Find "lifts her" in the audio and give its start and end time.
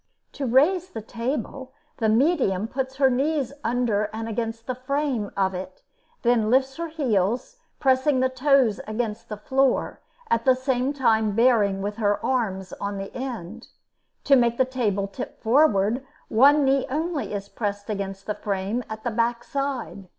6.49-6.87